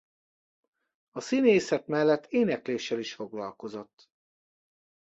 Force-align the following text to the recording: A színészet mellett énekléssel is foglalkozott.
A 1.11 1.19
színészet 1.19 1.87
mellett 1.87 2.25
énekléssel 2.31 2.99
is 2.99 3.13
foglalkozott. 3.13 4.09